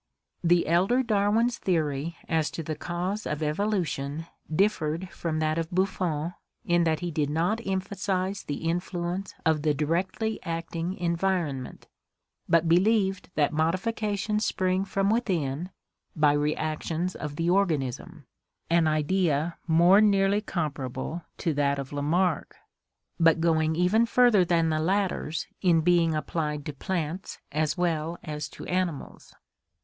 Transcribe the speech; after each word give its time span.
The 0.43 0.65
elder 0.65 1.03
Darwin's 1.03 1.59
theory 1.59 2.17
as 2.27 2.49
to 2.57 2.63
the 2.63 2.73
cause 2.73 3.27
of 3.27 3.43
evolution 3.43 4.25
differed 4.51 5.09
from 5.11 5.37
that 5.37 5.59
of 5.59 5.69
Buffon 5.69 6.33
in 6.65 6.85
that 6.85 7.01
he 7.01 7.11
did 7.11 7.29
not 7.29 7.61
emphasize 7.67 8.41
the 8.41 8.67
influence 8.67 9.35
of 9.45 9.61
the 9.61 9.75
directly 9.75 10.39
acting 10.41 10.95
environment, 10.97 11.87
but 12.49 12.67
believed 12.67 13.29
that 13.35 13.53
modifications 13.53 14.43
spring 14.43 14.85
from 14.85 15.11
within 15.11 15.69
by 16.15 16.33
reactions 16.33 17.13
of 17.13 17.35
the 17.35 17.51
organism, 17.51 18.25
an 18.71 18.87
idea 18.87 19.59
more 19.67 20.01
nearly 20.01 20.41
comparable 20.41 21.21
to 21.37 21.53
that 21.53 21.77
of 21.77 21.93
Lamarck, 21.93 22.55
but 23.19 23.39
going 23.39 23.75
even 23.75 24.07
further 24.07 24.43
than 24.43 24.69
the 24.69 24.79
latter's 24.79 25.45
in 25.61 25.81
being 25.81 26.15
applied 26.15 26.65
to 26.65 26.73
plants 26.73 27.37
as 27.51 27.77
well 27.77 28.17
as 28.23 28.49
to 28.49 28.65
animals. 28.65 29.35